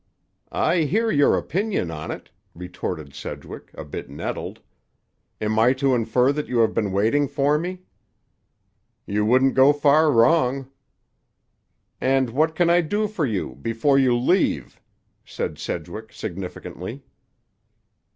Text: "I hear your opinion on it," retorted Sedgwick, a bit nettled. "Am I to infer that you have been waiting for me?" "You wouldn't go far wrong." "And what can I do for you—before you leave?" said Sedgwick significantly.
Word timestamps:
"I 0.51 0.77
hear 0.85 1.11
your 1.11 1.37
opinion 1.37 1.91
on 1.91 2.09
it," 2.09 2.31
retorted 2.55 3.13
Sedgwick, 3.13 3.69
a 3.75 3.85
bit 3.85 4.09
nettled. 4.09 4.59
"Am 5.39 5.59
I 5.59 5.73
to 5.73 5.93
infer 5.93 6.31
that 6.33 6.47
you 6.47 6.57
have 6.61 6.73
been 6.73 6.91
waiting 6.91 7.27
for 7.27 7.59
me?" 7.59 7.83
"You 9.05 9.25
wouldn't 9.27 9.53
go 9.53 9.71
far 9.71 10.11
wrong." 10.11 10.71
"And 12.01 12.31
what 12.31 12.55
can 12.55 12.67
I 12.67 12.81
do 12.81 13.07
for 13.07 13.27
you—before 13.27 13.99
you 13.99 14.17
leave?" 14.17 14.81
said 15.23 15.59
Sedgwick 15.59 16.11
significantly. 16.13 17.03